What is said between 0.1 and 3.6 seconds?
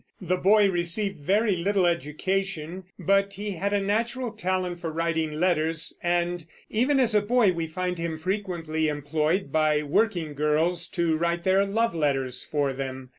The boy received very little education, but he